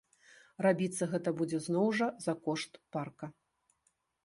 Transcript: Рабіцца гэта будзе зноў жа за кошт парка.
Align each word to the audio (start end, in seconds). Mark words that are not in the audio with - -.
Рабіцца 0.65 1.07
гэта 1.11 1.33
будзе 1.41 1.59
зноў 1.67 1.87
жа 1.99 2.09
за 2.25 2.33
кошт 2.49 2.71
парка. 2.97 3.33